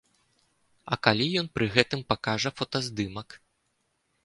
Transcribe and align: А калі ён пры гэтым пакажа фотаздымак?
А 0.95 0.97
калі 1.07 1.27
ён 1.43 1.47
пры 1.59 1.65
гэтым 1.77 2.01
пакажа 2.15 2.55
фотаздымак? 2.63 3.39